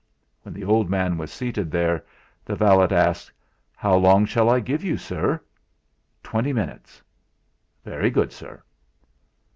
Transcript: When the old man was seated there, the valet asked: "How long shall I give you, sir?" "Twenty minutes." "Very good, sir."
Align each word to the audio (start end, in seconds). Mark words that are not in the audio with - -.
When 0.41 0.55
the 0.55 0.63
old 0.63 0.89
man 0.89 1.15
was 1.19 1.31
seated 1.31 1.69
there, 1.69 2.03
the 2.43 2.55
valet 2.55 2.87
asked: 2.89 3.31
"How 3.75 3.93
long 3.97 4.25
shall 4.25 4.49
I 4.49 4.59
give 4.59 4.83
you, 4.83 4.97
sir?" 4.97 5.39
"Twenty 6.23 6.53
minutes." 6.53 7.03
"Very 7.85 8.09
good, 8.09 8.31
sir." 8.33 8.63